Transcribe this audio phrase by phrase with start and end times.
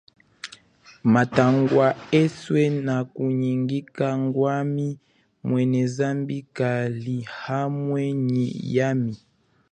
[1.13, 1.87] Mathangwa
[2.21, 4.87] eswe nakunyingika ngwami,
[5.47, 9.15] mwene zambi kali hamwe nyi yami.